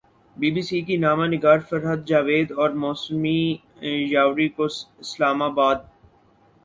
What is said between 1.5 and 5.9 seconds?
فرحت جاوید اور موسی یاوری کو اسلام آباد